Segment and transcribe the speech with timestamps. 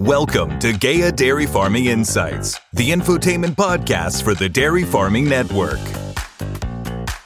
[0.00, 5.78] Welcome to GEA Dairy Farming Insights, the infotainment podcast for the Dairy Farming Network.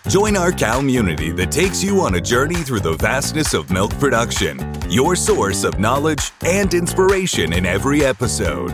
[0.08, 4.58] Join our community that takes you on a journey through the vastness of milk production,
[4.90, 8.72] your source of knowledge and inspiration in every episode.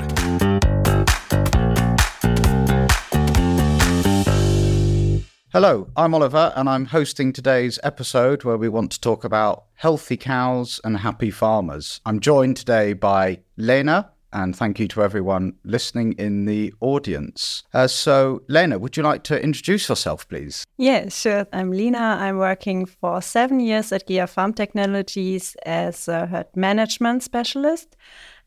[5.52, 10.16] Hello, I'm Oliver, and I'm hosting today's episode where we want to talk about healthy
[10.16, 12.00] cows and happy farmers.
[12.06, 17.64] I'm joined today by Lena, and thank you to everyone listening in the audience.
[17.74, 20.64] Uh, so, Lena, would you like to introduce yourself, please?
[20.78, 21.48] Yeah, sure.
[21.52, 21.98] I'm Lena.
[21.98, 27.96] I'm working for seven years at GEA Farm Technologies as a herd management specialist.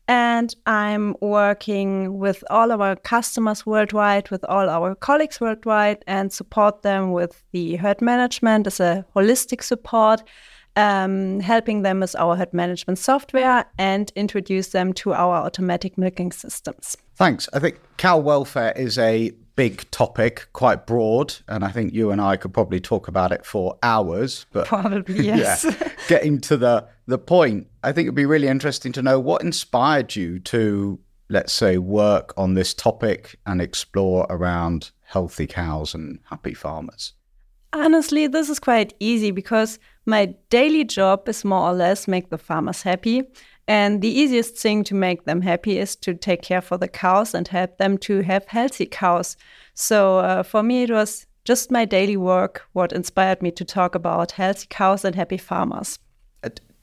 [0.06, 6.32] And I'm working with all of our customers worldwide, with all our colleagues worldwide, and
[6.32, 10.22] support them with the herd management as a holistic support,
[10.76, 16.32] um, helping them with our herd management software, and introduce them to our automatic milking
[16.32, 16.96] systems.
[17.16, 17.48] Thanks.
[17.54, 22.20] I think cow welfare is a big topic, quite broad, and I think you and
[22.20, 24.46] I could probably talk about it for hours.
[24.52, 25.64] But probably yes.
[25.64, 29.42] yeah, getting to the the point, I think it'd be really interesting to know what
[29.42, 36.18] inspired you to, let's say, work on this topic and explore around healthy cows and
[36.30, 37.12] happy farmers.
[37.74, 42.38] Honestly, this is quite easy because my daily job is more or less make the
[42.38, 43.22] farmers happy.
[43.68, 47.34] And the easiest thing to make them happy is to take care for the cows
[47.34, 49.36] and help them to have healthy cows.
[49.74, 53.94] So uh, for me, it was just my daily work what inspired me to talk
[53.94, 55.98] about healthy cows and happy farmers.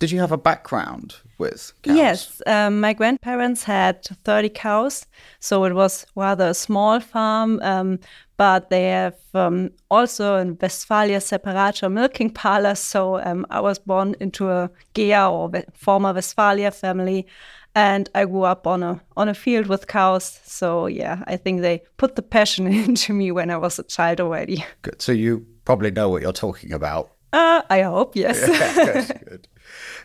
[0.02, 1.96] Did you have a background with cows?
[1.96, 5.06] Yes, um, my grandparents had 30 cows,
[5.40, 7.60] so it was rather a small farm.
[7.62, 8.00] Um,
[8.36, 12.74] but they have um, also in Westfalia Separator milking parlor.
[12.74, 17.28] So um, I was born into a GEA or former Westfalia family,
[17.76, 20.40] and I grew up on a on a field with cows.
[20.44, 24.20] So yeah, I think they put the passion into me when I was a child
[24.20, 24.66] already.
[24.82, 25.00] Good.
[25.00, 27.12] So you probably know what you're talking about.
[27.32, 28.40] Uh, I hope yes.
[28.76, 29.48] good, good.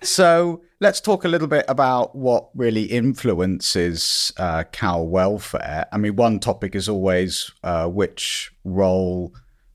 [0.02, 5.86] So let's talk a little bit about what really influences uh, cow welfare.
[5.92, 9.34] I mean, one topic is always uh, which role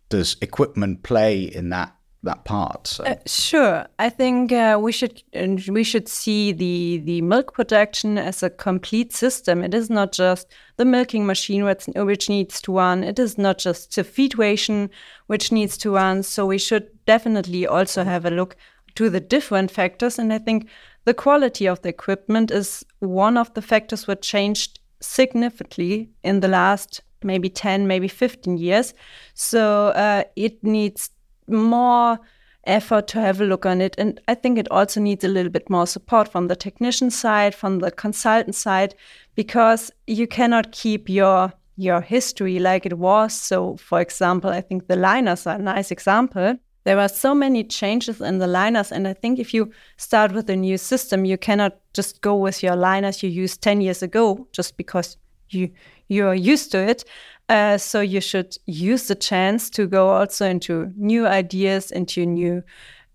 [0.10, 2.86] does equipment play in that that part.
[2.88, 3.04] So.
[3.04, 5.24] Uh, sure, I think uh, we should
[5.68, 9.64] we should see the the milk production as a complete system.
[9.64, 10.48] It is not just
[10.78, 13.04] the milking machine which needs to run.
[13.04, 14.90] It is not just the feed ration
[15.28, 16.24] which needs to run.
[16.24, 18.56] So we should definitely also have a look
[18.96, 20.20] to the different factors.
[20.20, 20.68] And I think
[21.06, 26.48] the quality of the equipment is one of the factors that changed significantly in the
[26.48, 28.94] last maybe 10, maybe 15 years.
[29.34, 31.10] So uh, it needs
[31.48, 32.20] more
[32.66, 33.96] effort to have a look on it.
[33.98, 37.56] And I think it also needs a little bit more support from the technician side,
[37.56, 38.96] from the consultant side,
[39.36, 43.34] because you cannot keep your your history like it was.
[43.34, 46.58] So, for example, I think the liners are a nice example.
[46.84, 50.50] There are so many changes in the liners, and I think if you start with
[50.50, 54.48] a new system, you cannot just go with your liners you used 10 years ago
[54.52, 55.18] just because
[55.50, 55.70] you
[56.08, 57.04] you're used to it.
[57.48, 62.64] Uh, so you should use the chance to go also into new ideas, into new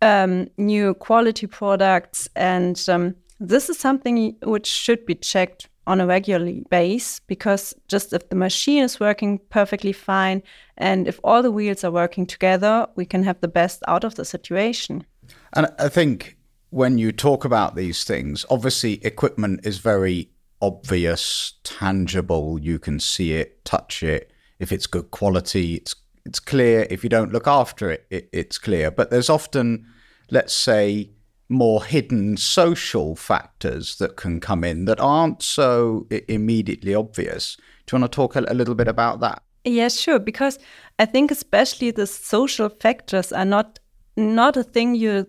[0.02, 6.06] um, new quality products, and um, this is something which should be checked on a
[6.06, 10.42] regular base because just if the machine is working perfectly fine
[10.76, 14.16] and if all the wheels are working together, we can have the best out of
[14.16, 15.04] the situation.
[15.52, 16.36] And I think
[16.70, 20.30] when you talk about these things, obviously equipment is very
[20.60, 22.58] obvious, tangible.
[22.58, 24.30] You can see it, touch it.
[24.58, 26.86] If it's good quality, it's it's clear.
[26.90, 28.90] If you don't look after it, it it's clear.
[28.90, 29.86] But there's often,
[30.30, 31.10] let's say,
[31.48, 37.56] more hidden social factors that can come in that aren't so immediately obvious.
[37.86, 39.42] Do you want to talk a, little bit about that?
[39.64, 40.18] Yeah, sure.
[40.18, 40.58] Because
[40.98, 43.78] I think especially the social factors are not
[44.16, 45.26] not a thing you're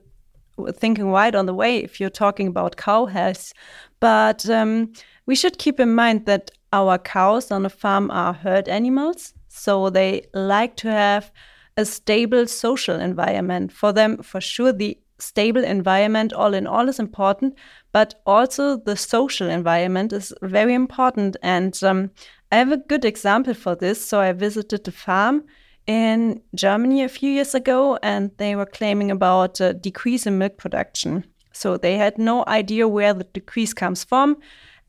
[0.73, 3.53] thinking right on the way if you're talking about cow health.
[3.99, 4.93] But um,
[5.25, 9.89] we should keep in mind that our cows on a farm are herd animals, so
[9.89, 11.31] they like to have
[11.75, 13.71] a stable social environment.
[13.71, 17.55] For them, for sure, the stable environment all in all is important,
[17.91, 21.37] but also the social environment is very important.
[21.41, 22.11] And um,
[22.51, 24.03] I have a good example for this.
[24.05, 25.43] So I visited a farm
[25.87, 30.57] in Germany a few years ago, and they were claiming about a decrease in milk
[30.57, 31.25] production.
[31.53, 34.37] So they had no idea where the decrease comes from.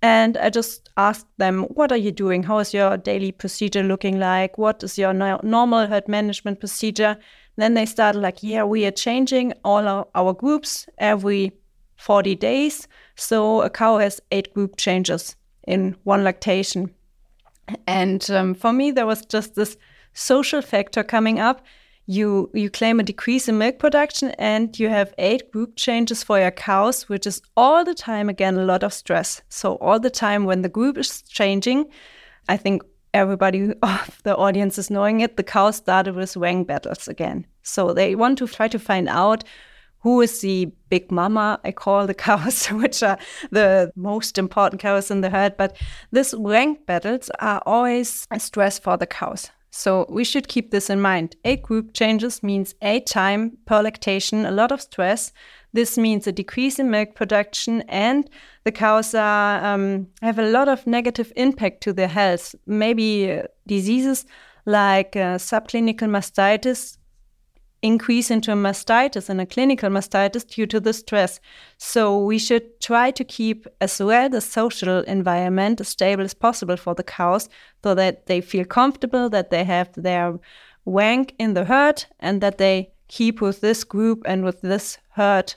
[0.01, 2.45] And I just asked them, What are you doing?
[2.45, 4.57] How is your daily procedure looking like?
[4.57, 7.17] What is your no normal herd management procedure?
[7.59, 11.53] Then they started like, yeah, we are changing all our, our groups every
[11.97, 12.87] 40 days.
[13.17, 15.35] So a cow has eight group changes
[15.67, 16.95] in one lactation.
[17.89, 19.77] And um, for me, there was just this
[20.13, 21.67] social factor coming up.
[22.07, 26.39] You you claim a decrease in milk production, and you have eight group changes for
[26.39, 29.43] your cows, which is all the time again a lot of stress.
[29.51, 31.85] So all the time when the group is changing,
[32.49, 32.83] I think
[33.15, 35.37] everybody of the audience is knowing it.
[35.37, 37.47] The cows started with wang battles again.
[37.63, 39.45] So they want to try to find out
[40.01, 43.19] who is the big mama I call the cows, which are
[43.51, 45.57] the most important cows in the herd.
[45.57, 45.77] But
[46.13, 49.51] these rank battles are always a stress for the cows.
[49.71, 51.37] So we should keep this in mind.
[51.45, 55.33] Eight group changes means eight time per lactation, a lot of stress.
[55.73, 58.29] This means a decrease in milk production, and
[58.65, 62.55] the cows are, um, have a lot of negative impact to their health.
[62.67, 64.25] Maybe uh, diseases
[64.65, 66.99] like uh, subclinical mastitis
[67.82, 71.41] increase into a mastitis and a clinical mastitis due to the stress.
[71.79, 76.76] So we should try to keep as well the social environment as stable as possible
[76.76, 77.49] for the cows
[77.85, 80.38] so that they feel comfortable, that they have their
[80.85, 85.55] wank in the herd and that they keep with this group and with this herd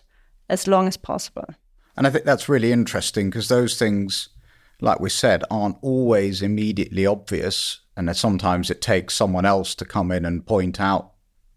[0.49, 1.45] as long as possible.
[1.95, 4.29] And I think that's really interesting because those things,
[4.79, 7.81] like we said, aren't always immediately obvious.
[7.97, 11.11] And sometimes it takes someone else to come in and point out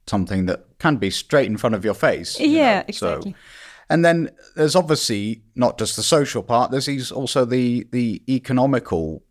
[0.07, 2.39] something that can be straight in front of your face.
[2.39, 2.85] You yeah, know?
[2.89, 3.31] exactly.
[3.33, 3.37] So,
[3.89, 6.71] and then there's obviously not just the social part.
[6.71, 9.23] There's also the the economical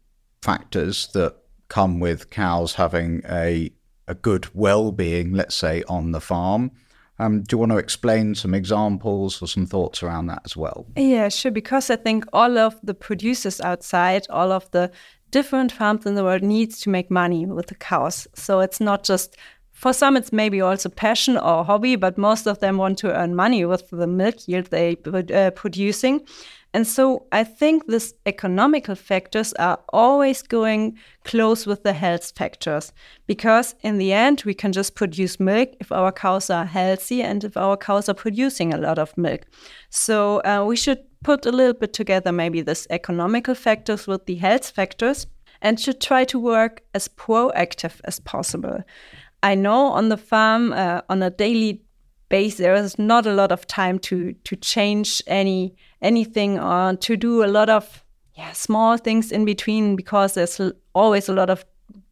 [0.42, 1.36] factors that
[1.70, 3.72] come with cows having a
[4.08, 6.72] a good well-being, let's say, on the farm.
[7.20, 10.88] Um, do you want to explain some examples or some thoughts around that as well?
[10.96, 11.52] Yeah, sure.
[11.52, 14.92] Because I think all of the producers outside, all of the
[15.30, 18.28] different farms in the world needs to make money with the cows.
[18.34, 19.38] So it's not just
[19.72, 23.36] for some, it's maybe also passion or hobby, but most of them want to earn
[23.36, 26.26] money with the milk yield they uh, producing.
[26.74, 32.92] And so I think these economical factors are always going close with the health factors
[33.28, 37.44] because in the end, we can just produce milk if our cows are healthy and
[37.44, 39.42] if our cows are producing a lot of milk.
[39.92, 44.36] So uh, we should put a little bit together maybe this economical factors with the
[44.36, 45.28] health factors
[45.62, 48.84] and should try to work as proactive as possible.
[49.44, 51.84] I know on the farm uh, on a daily
[52.30, 57.18] basis there is not a lot of time to to change any anything or to
[57.18, 58.04] do a lot of
[58.36, 60.62] yeah small things in between because there's
[60.94, 61.66] always a lot of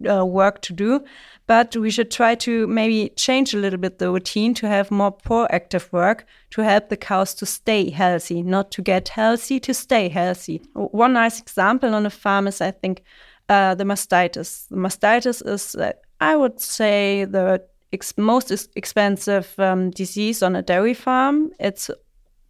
[0.10, 1.04] uh, work to do.
[1.48, 5.12] But we should try to maybe change a little bit the routine to have more
[5.12, 10.08] proactive work to help the cows to stay healthy, not to get healthy, to stay
[10.08, 10.62] healthy.
[10.74, 13.04] One nice example on a farm is, I think,
[13.50, 14.68] uh, the mastitis.
[14.70, 15.92] The mastitis is uh,
[16.22, 21.52] I would say the ex- most expensive um, disease on a dairy farm.
[21.60, 21.90] It's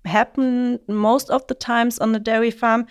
[0.06, 2.86] happened most of the times on the dairy farm.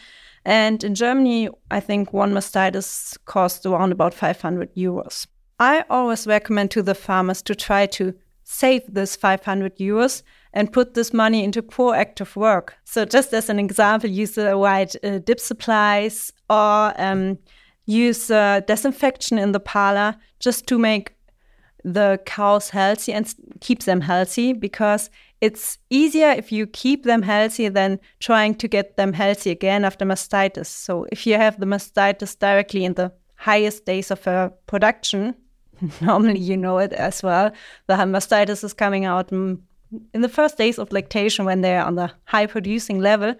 [0.44, 5.26] And in Germany, I think one mastitis costs around about 500 euros.
[5.58, 8.14] I always recommend to the farmers to try to
[8.44, 10.22] save this 500 euros
[10.52, 12.74] and put this money into proactive work.
[12.84, 17.38] So, just as an example, use the right uh, dip supplies or um,
[17.86, 21.14] use uh, disinfection in the parlor just to make
[21.84, 27.68] the cows healthy and keep them healthy because it's easier if you keep them healthy
[27.68, 30.66] than trying to get them healthy again after mastitis.
[30.66, 35.34] So if you have the mastitis directly in the highest days of uh, production,
[36.00, 37.52] normally you know it as well,
[37.86, 39.62] the mastitis is coming out in
[40.12, 43.34] the first days of lactation when they're on the high producing level.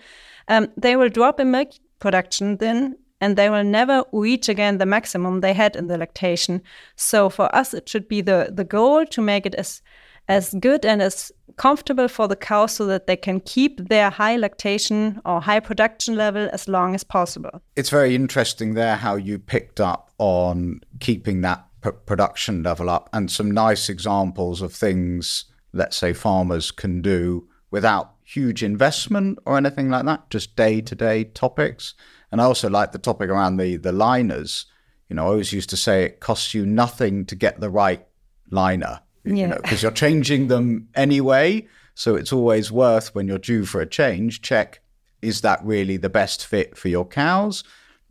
[0.48, 4.86] Um, they will drop in milk production then and they will never reach again the
[4.86, 6.62] maximum they had in the lactation.
[6.96, 9.82] So for us, it should be the, the goal to make it as
[10.30, 14.36] as good and as comfortable for the cows so that they can keep their high
[14.36, 17.60] lactation or high production level as long as possible.
[17.74, 23.10] It's very interesting there how you picked up on keeping that p- production level up
[23.12, 29.56] and some nice examples of things, let's say, farmers can do without huge investment or
[29.56, 31.94] anything like that, just day to day topics.
[32.30, 34.66] And I also like the topic around the the liners.
[35.08, 38.06] You know, I always used to say it costs you nothing to get the right
[38.48, 39.00] liner.
[39.24, 39.34] Yeah.
[39.34, 41.66] You know, because you're changing them anyway.
[41.94, 44.80] So it's always worth when you're due for a change, check
[45.22, 47.62] is that really the best fit for your cows?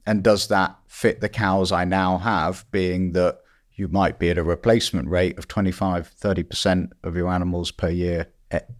[0.06, 3.39] And does that fit the cows I now have, being that
[3.74, 8.28] you might be at a replacement rate of 25, 30% of your animals per year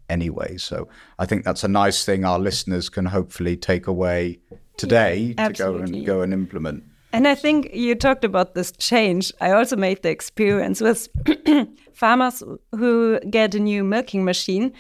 [0.09, 0.57] anyway.
[0.57, 4.39] So I think that's a nice thing our listeners can hopefully take away
[4.77, 6.83] today yeah, to go and go and implement.
[7.11, 9.33] And I think you talked about this change.
[9.41, 11.07] I also made the experience with
[11.93, 14.73] farmers who get a new milking machine.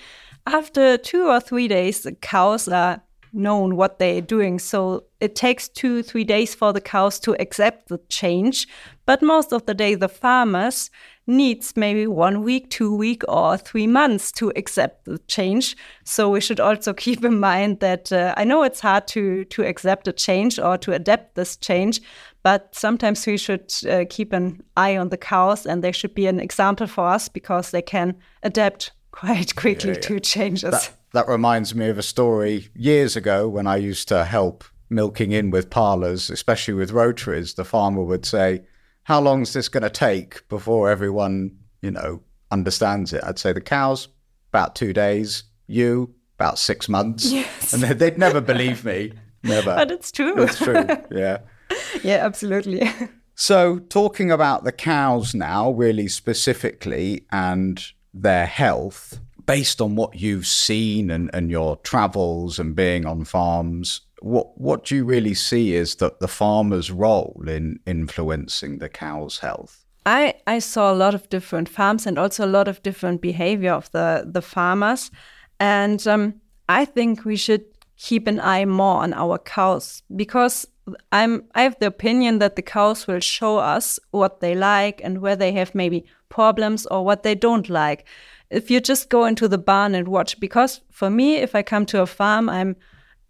[0.45, 3.01] After two or three days, the cows are
[3.33, 4.59] known what they're doing.
[4.59, 8.67] So it takes two, three days for the cows to accept the change.
[9.05, 10.89] But most of the day, the farmers
[11.29, 15.77] needs maybe one week, two week, or three months to accept the change.
[16.03, 19.63] So we should also keep in mind that uh, I know it's hard to to
[19.63, 22.01] accept a change or to adapt this change,
[22.43, 26.27] but sometimes we should uh, keep an eye on the cows, and they should be
[26.27, 30.07] an example for us because they can adapt quite quickly yeah, yeah.
[30.07, 30.71] to changes.
[30.71, 35.31] That, that reminds me of a story years ago when I used to help milking
[35.31, 37.53] in with parlours, especially with rotaries.
[37.53, 38.63] The farmer would say
[39.09, 43.23] how long is this going to take before everyone, you know, understands it?
[43.23, 44.07] I'd say the cows,
[44.53, 45.45] about two days.
[45.65, 47.31] You, about six months.
[47.31, 47.73] Yes.
[47.73, 49.13] And they'd never believe me.
[49.43, 49.73] Never.
[49.73, 50.39] But it's true.
[50.43, 50.85] It's true.
[51.09, 51.39] Yeah.
[52.03, 52.89] yeah, absolutely.
[53.41, 57.81] So, talking about the cows now, really specifically, and
[58.13, 64.01] their health, based on what you've seen and, and your travels and being on farms,
[64.21, 69.39] what what do you really see is that the farmer's role in influencing the cow's
[69.39, 69.85] health?
[70.05, 73.73] I, I saw a lot of different farms and also a lot of different behavior
[73.73, 75.11] of the, the farmers.
[75.59, 76.35] And um,
[76.67, 77.65] I think we should
[77.97, 80.65] keep an eye more on our cows because
[81.11, 85.19] I'm I have the opinion that the cows will show us what they like and
[85.21, 88.05] where they have maybe problems or what they don't like.
[88.49, 91.85] If you just go into the barn and watch, because for me, if I come
[91.87, 92.77] to a farm, I'm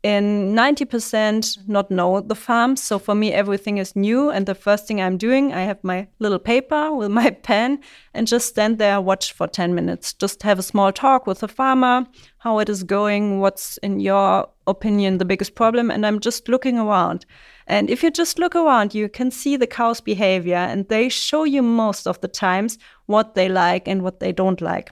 [0.01, 2.77] in 90% not know the farm.
[2.77, 4.29] So for me, everything is new.
[4.29, 7.79] And the first thing I'm doing, I have my little paper with my pen
[8.13, 11.50] and just stand there, watch for 10 minutes, just have a small talk with the
[11.50, 12.06] farmer,
[12.38, 15.91] how it is going, what's in your opinion the biggest problem.
[15.91, 17.25] And I'm just looking around.
[17.68, 21.44] And if you just look around, you can see the cow's behavior and they show
[21.44, 22.77] you most of the times
[23.08, 24.91] what they like and what they don't like.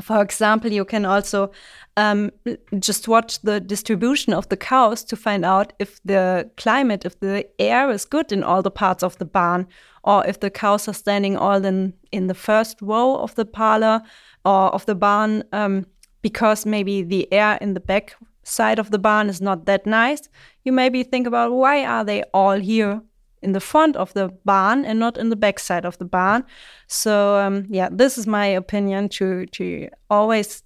[0.00, 1.52] For example, you can also
[1.96, 2.30] um,
[2.78, 7.46] just watch the distribution of the cows to find out if the climate, if the
[7.58, 9.66] air is good in all the parts of the barn,
[10.02, 14.00] or if the cows are standing all in, in the first row of the parlor
[14.44, 15.86] or of the barn, um,
[16.22, 20.28] because maybe the air in the back side of the barn is not that nice.
[20.64, 23.02] You maybe think about why are they all here
[23.42, 26.44] in the front of the barn and not in the back side of the barn.
[26.86, 30.62] So um, yeah, this is my opinion to to always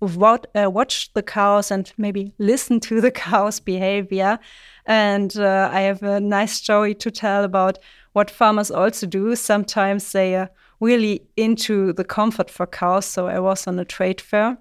[0.00, 4.38] what, uh, watch the cows and maybe listen to the cows' behavior.
[4.86, 7.78] And uh, I have a nice story to tell about
[8.12, 9.34] what farmers also do.
[9.36, 13.06] Sometimes they are really into the comfort for cows.
[13.06, 14.58] So I was on a trade fair.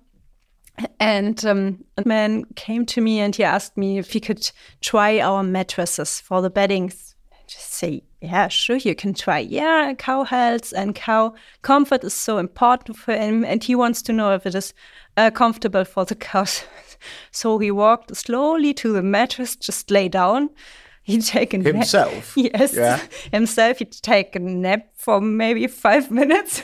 [0.99, 5.19] And um, a man came to me and he asked me if he could try
[5.19, 7.15] our mattresses for the beddings.
[7.31, 9.39] I just say, yeah, sure, you can try.
[9.39, 13.43] Yeah, cow health and cow comfort is so important for him.
[13.43, 14.73] And he wants to know if it is
[15.15, 16.63] uh, comfortable for the cows.
[17.31, 20.49] so he walked slowly to the mattress, just lay down.
[21.03, 22.33] He'd taken himself.
[22.37, 23.01] yes, yeah.
[23.31, 23.79] himself.
[23.79, 26.63] He'd take a nap for maybe five minutes.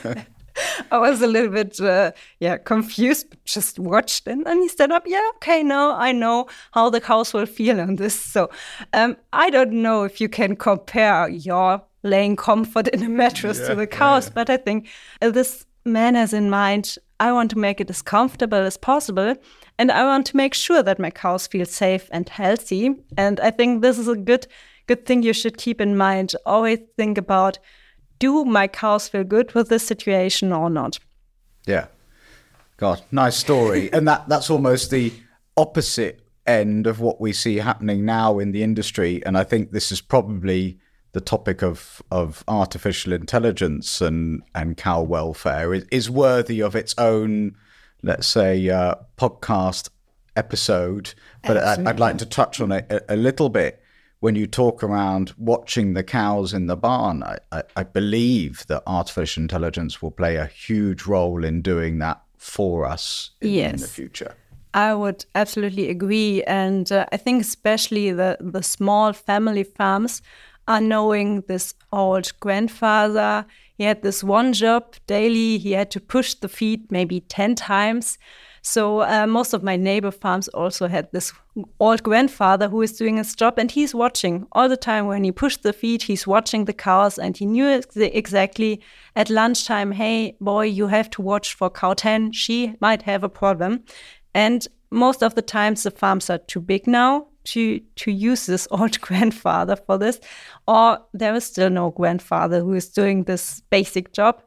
[0.90, 4.26] I was a little bit, uh, yeah, confused, but just watched.
[4.26, 5.04] And then he stood up.
[5.06, 8.18] Yeah, okay, now I know how the cows will feel on this.
[8.18, 8.50] So
[8.92, 13.68] um, I don't know if you can compare your laying comfort in a mattress yeah,
[13.68, 14.32] to the cows, yeah.
[14.34, 14.88] but I think
[15.22, 19.34] uh, this man has in mind I want to make it as comfortable as possible.
[19.78, 22.90] And I want to make sure that my cows feel safe and healthy.
[23.16, 24.46] And I think this is a good
[24.86, 26.34] good thing you should keep in mind.
[26.44, 27.58] Always think about
[28.18, 30.98] do my cows feel good with this situation or not?
[31.66, 31.86] Yeah.
[32.76, 33.90] God, nice story.
[33.92, 35.12] and that that's almost the
[35.56, 39.24] opposite end of what we see happening now in the industry.
[39.24, 40.78] And I think this is probably
[41.12, 46.94] the topic of of artificial intelligence and and cow welfare is, is worthy of its
[46.98, 47.56] own,
[48.02, 49.90] let's say, uh, podcast
[50.36, 51.14] episode.
[51.46, 53.80] But I'd, I'd, like to touch on it a, a, little bit.
[54.24, 58.82] When you talk around watching the cows in the barn, I, I, I believe that
[58.86, 63.74] artificial intelligence will play a huge role in doing that for us in, yes.
[63.74, 64.34] in the future.
[64.72, 70.22] I would absolutely agree, and uh, I think especially the the small family farms
[70.66, 73.44] are knowing this old grandfather.
[73.76, 75.58] He had this one job daily.
[75.58, 78.16] He had to push the feet maybe 10 times.
[78.66, 81.34] So uh, most of my neighbor farms also had this
[81.78, 85.32] old grandfather who is doing his job and he's watching all the time when he
[85.32, 88.80] pushed the feed he's watching the cows and he knew ex exactly
[89.16, 92.32] at lunchtime, hey, boy, you have to watch for cow 10.
[92.32, 93.84] She might have a problem.
[94.34, 98.66] And most of the times the farms are too big now to to use this
[98.70, 100.20] old grandfather for this
[100.66, 104.42] or there is still no grandfather who is doing this basic job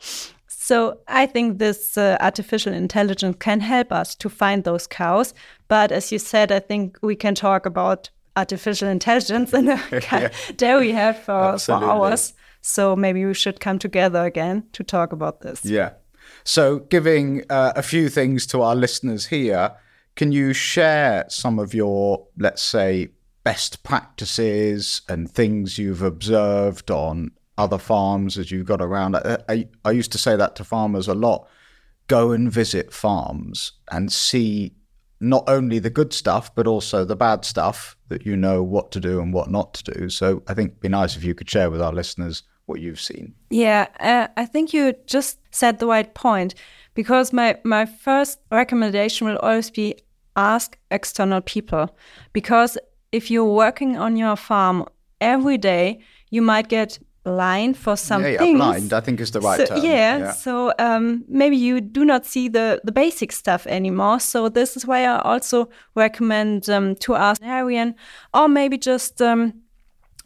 [0.68, 5.34] so i think this uh, artificial intelligence can help us to find those cows
[5.68, 10.30] But as you said, I think we can talk about artificial intelligence and yeah.
[10.56, 12.34] dairy health for, for hours.
[12.62, 15.66] So maybe we should come together again to talk about this.
[15.66, 15.92] Yeah.
[16.44, 19.76] So, giving uh, a few things to our listeners here,
[20.16, 23.10] can you share some of your, let's say,
[23.44, 29.16] best practices and things you've observed on other farms as you got around?
[29.16, 31.48] I, I, I used to say that to farmers a lot.
[32.08, 34.74] Go and visit farms and see
[35.20, 39.00] not only the good stuff, but also the bad stuff that you know what to
[39.00, 40.10] do and what not to do.
[40.10, 43.02] So I think it'd be nice if you could share with our listeners what you've
[43.02, 43.34] seen.
[43.50, 46.54] Yeah, uh, I think you just said the right point
[46.94, 49.96] because my, my first recommendation will always be
[50.36, 51.96] ask external people.
[52.32, 52.78] Because
[53.12, 54.86] if you're working on your farm
[55.20, 56.00] every day,
[56.30, 58.58] you might get blind for some yeah, yeah, things.
[58.58, 59.84] blind, I think is the right so, term.
[59.84, 60.32] Yeah, yeah.
[60.32, 64.22] so um, maybe you do not see the, the basic stuff anymore.
[64.22, 67.96] So this is why I also recommend um, to ask an Arian
[68.34, 69.54] or maybe just um,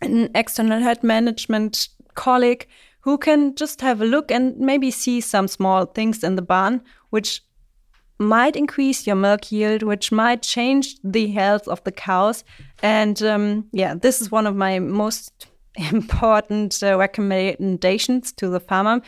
[0.01, 2.67] an external herd management colleague
[2.99, 6.81] who can just have a look and maybe see some small things in the barn
[7.09, 7.41] which
[8.19, 12.43] might increase your milk yield, which might change the health of the cows.
[12.83, 19.01] And um, yeah, this is one of my most important uh, recommendations to the farmer.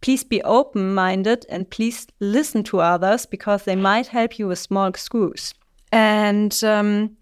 [0.00, 4.58] Please be open minded and please listen to others because they might help you with
[4.58, 5.54] small screws.
[5.92, 7.16] And um,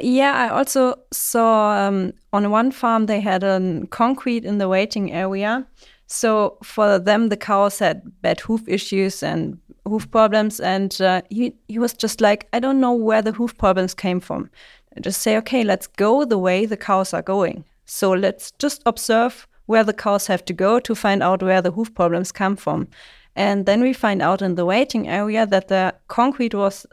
[0.00, 5.12] yeah, I also saw um, on one farm they had a concrete in the waiting
[5.12, 5.66] area.
[6.06, 10.60] So for them, the cows had bad hoof issues and hoof problems.
[10.60, 14.20] And uh, he, he was just like, I don't know where the hoof problems came
[14.20, 14.50] from.
[14.96, 17.64] I just say, okay, let's go the way the cows are going.
[17.84, 21.72] So let's just observe where the cows have to go to find out where the
[21.72, 22.88] hoof problems come from.
[23.34, 26.86] And then we find out in the waiting area that the concrete was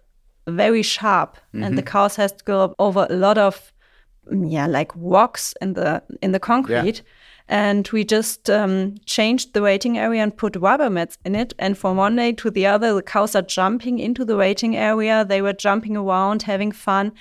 [0.50, 1.64] very sharp mm-hmm.
[1.64, 1.92] and the mm-hmm.
[1.92, 3.72] cows has to go over a lot of
[4.32, 7.04] yeah like rocks in the in the concrete yeah.
[7.48, 11.78] and we just um, changed the waiting area and put rubber mats in it and
[11.78, 15.42] from one day to the other the cows are jumping into the waiting area they
[15.42, 17.12] were jumping around having fun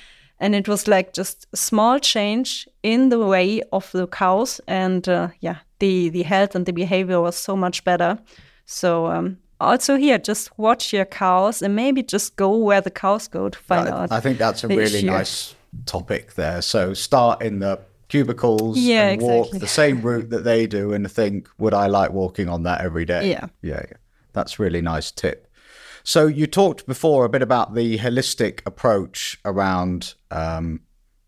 [0.40, 4.60] and it was like just a small change in the way of the cows.
[4.66, 8.18] And uh, yeah the the health and the behavior was so much better.
[8.66, 13.28] So um, also here just watch your cows and maybe just go where the cows
[13.28, 15.06] go to find I, out i think that's a really issue.
[15.06, 16.62] nice topic there.
[16.62, 19.58] So start in the cubicles yeah, and walk exactly.
[19.58, 23.04] the same route that they do and think would i like walking on that every
[23.04, 23.30] day?
[23.30, 23.46] Yeah.
[23.62, 23.96] Yeah, yeah.
[24.32, 25.47] that's really nice tip
[26.08, 30.80] so you talked before a bit about the holistic approach around um,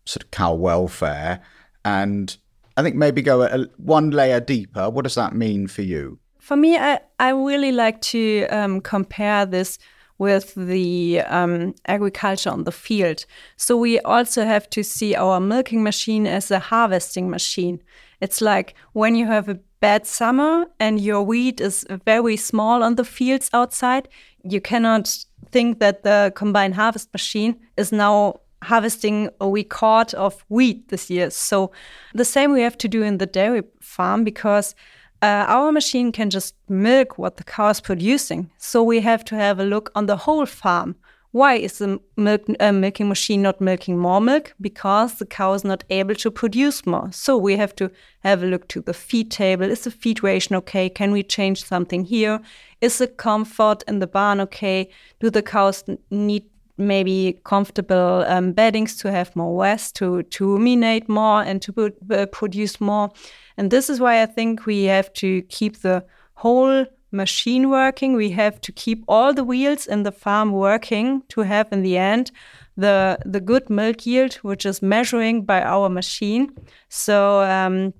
[0.05, 1.39] sort of cow welfare,
[1.85, 2.35] and
[2.75, 4.89] I think maybe go a, one layer deeper.
[4.89, 6.17] What does that mean for you?
[6.39, 9.77] For me, I, I really like to um, compare this
[10.17, 13.27] with the um, agriculture on the field.
[13.57, 17.83] So we also have to see our milking machine as a harvesting machine.
[18.19, 22.95] It's like when you have a bad summer and your wheat is very small on
[22.95, 24.07] the fields outside,
[24.43, 30.87] you cannot think that the combined harvest machine is now harvesting a record of wheat
[30.89, 31.29] this year.
[31.31, 31.71] So
[32.13, 34.75] the same we have to do in the dairy farm because
[35.23, 38.51] uh, our machine can just milk what the cow is producing.
[38.57, 40.95] So we have to have a look on the whole farm
[41.31, 44.53] why is the milk, uh, milking machine not milking more milk?
[44.59, 47.09] Because the cow is not able to produce more.
[47.11, 47.89] So we have to
[48.19, 49.63] have a look to the feed table.
[49.63, 50.89] Is the feed ration okay?
[50.89, 52.41] Can we change something here?
[52.81, 54.89] Is the comfort in the barn okay?
[55.21, 56.43] Do the cows need
[56.77, 62.25] maybe comfortable um, beddings to have more rest, to, to ruminate more and to uh,
[62.25, 63.09] produce more?
[63.55, 68.13] And this is why I think we have to keep the whole machine working.
[68.13, 71.97] We have to keep all the wheels in the farm working to have in the
[71.97, 72.31] end
[72.77, 76.49] the the good milk yield, which is measuring by our machine.
[76.89, 77.93] So um,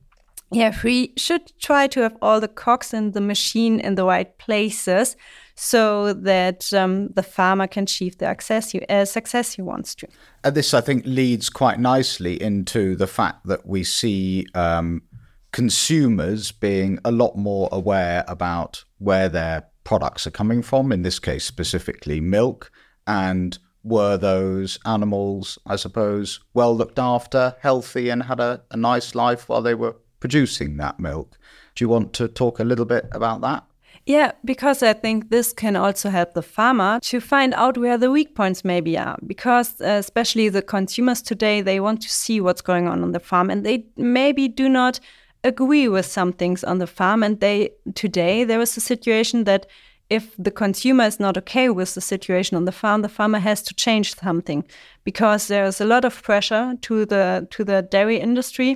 [0.51, 4.37] yeah, we should try to have all the cogs in the machine in the right
[4.37, 5.15] places
[5.55, 10.07] so that um, the farmer can achieve the success he, uh, success he wants to.
[10.43, 15.03] And this, I think, leads quite nicely into the fact that we see um,
[15.51, 21.19] consumers being a lot more aware about where their products are coming from, in this
[21.19, 22.71] case, specifically milk,
[23.07, 29.15] and were those animals, I suppose, well looked after, healthy, and had a, a nice
[29.15, 31.37] life while they were producing that milk?
[31.75, 33.65] Do you want to talk a little bit about that?
[34.05, 38.09] Yeah, because I think this can also help the farmer to find out where the
[38.09, 39.17] weak points maybe are.
[39.25, 43.19] Because uh, especially the consumers today, they want to see what's going on on the
[43.19, 44.99] farm and they maybe do not
[45.43, 47.23] agree with some things on the farm.
[47.23, 49.67] And they today there is a situation that
[50.09, 53.61] if the consumer is not okay with the situation on the farm, the farmer has
[53.63, 54.65] to change something
[55.05, 58.75] because there's a lot of pressure to the to the dairy industry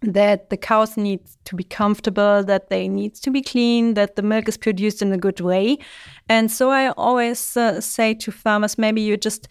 [0.00, 4.22] that the cows need to be comfortable, that they need to be clean, that the
[4.22, 5.78] milk is produced in a good way.
[6.28, 9.48] And so I always uh, say to farmers, maybe you just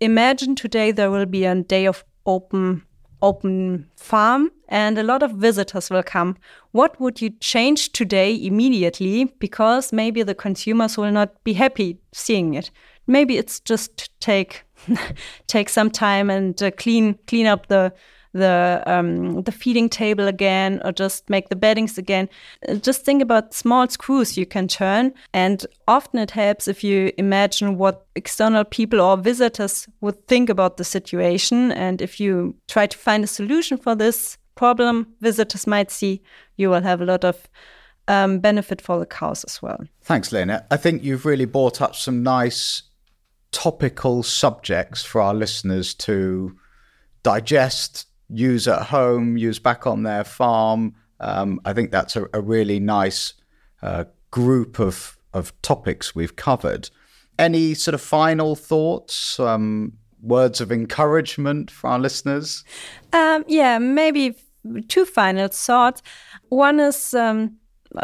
[0.00, 2.82] imagine today there will be a day of open
[3.24, 6.36] open farm and a lot of visitors will come.
[6.72, 12.54] What would you change today immediately because maybe the consumers will not be happy seeing
[12.54, 12.70] it.
[13.06, 14.64] Maybe it's just take
[15.46, 17.92] take some time and uh, clean clean up the
[18.34, 22.28] the um, the feeding table again or just make the beddings again.
[22.82, 27.78] Just think about small screws you can turn, and often it helps if you imagine
[27.78, 32.98] what external people or visitors would think about the situation, and if you try to
[32.98, 36.22] find a solution for this problem, visitors might see
[36.56, 37.48] you will have a lot of
[38.08, 39.80] um, benefit for the cows as well.
[40.02, 40.66] Thanks, Lena.
[40.70, 42.82] I think you've really brought up some nice
[43.52, 46.56] topical subjects for our listeners to
[47.22, 50.94] digest, use at home, use back on their farm.
[51.20, 53.34] Um, I think that's a, a really nice
[53.82, 56.90] uh, group of, of topics we've covered.
[57.38, 62.64] Any sort of final thoughts, um, words of encouragement for our listeners?
[63.12, 64.36] Um, yeah, maybe
[64.88, 66.02] two final thoughts.
[66.48, 67.56] One is um,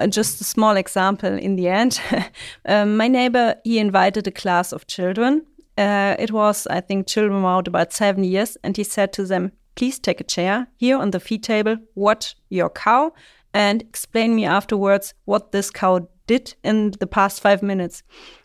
[0.09, 2.01] just a small example in the end.
[2.67, 5.47] um, my neighbor, he invited a class of children.
[5.79, 9.53] Uh, it was, I think, children were about seven years, and he said to them,
[9.81, 13.11] please take a chair here on the feed table, watch your cow,
[13.55, 18.03] and explain me afterwards what this cow did in the past five minutes.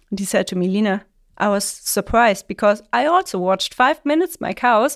[0.10, 1.06] And he said to me, Lena,
[1.38, 4.96] I was surprised because I also watched five minutes my cows,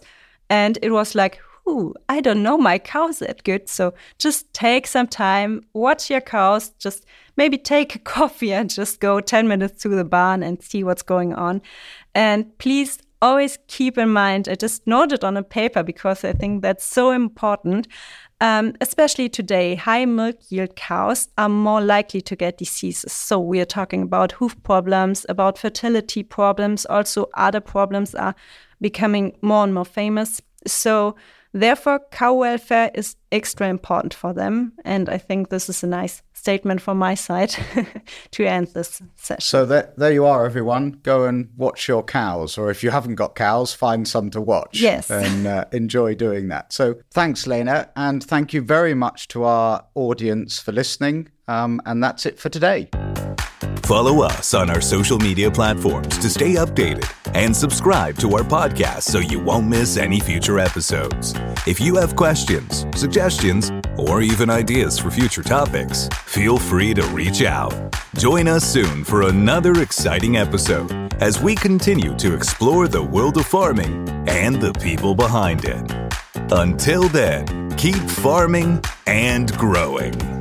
[0.49, 3.67] and it was like, Ooh, I don't know my cows that good.
[3.67, 9.02] So just take some time, watch your cows, just maybe take a coffee and just
[9.02, 11.62] go 10 minutes to the barn and see what's going on.
[12.15, 16.62] And please always keep in mind, I just noted on a paper because I think
[16.62, 17.88] that's so important.
[18.41, 23.12] Um, especially today, high milk yield cows are more likely to get diseases.
[23.12, 26.86] So we are talking about hoof problems, about fertility problems.
[26.86, 28.34] Also, other problems are
[28.79, 30.41] becoming more and more famous.
[30.65, 31.15] So
[31.51, 34.73] Therefore, cow welfare is extra important for them.
[34.85, 37.55] And I think this is a nice statement from my side
[38.31, 39.41] to end this session.
[39.41, 40.99] So there, there you are, everyone.
[41.03, 44.79] Go and watch your cows, or if you haven't got cows, find some to watch.
[44.79, 45.09] Yes.
[45.19, 46.71] And uh, enjoy doing that.
[46.71, 47.89] So thanks, Lena.
[47.95, 51.29] And thank you very much to our audience for listening.
[51.47, 52.89] Um, and that's it for today.
[53.89, 59.02] Follow us on our social media platforms to stay updated and subscribe to our podcast
[59.02, 61.34] so you won't miss any future episodes.
[61.65, 67.41] If you have questions, suggestions, or even ideas for future topics, feel free to reach
[67.41, 67.73] out.
[68.13, 73.47] Join us soon for another exciting episode as we continue to explore the world of
[73.47, 75.91] farming and the people behind it.
[76.52, 80.38] Until then, keep farming and growing.